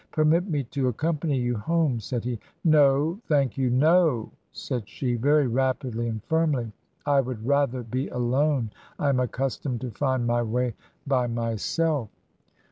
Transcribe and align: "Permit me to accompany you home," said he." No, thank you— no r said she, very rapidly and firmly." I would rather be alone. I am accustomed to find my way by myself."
"Permit 0.11 0.49
me 0.49 0.63
to 0.63 0.87
accompany 0.87 1.37
you 1.37 1.55
home," 1.57 1.99
said 1.99 2.23
he." 2.25 2.39
No, 2.63 3.19
thank 3.27 3.55
you— 3.55 3.69
no 3.69 4.09
r 4.23 4.27
said 4.51 4.89
she, 4.89 5.13
very 5.13 5.45
rapidly 5.45 6.07
and 6.07 6.23
firmly." 6.23 6.73
I 7.05 7.21
would 7.21 7.45
rather 7.45 7.83
be 7.83 8.07
alone. 8.07 8.71
I 8.97 9.09
am 9.09 9.19
accustomed 9.19 9.79
to 9.81 9.91
find 9.91 10.25
my 10.25 10.41
way 10.41 10.73
by 11.05 11.27
myself." 11.27 12.09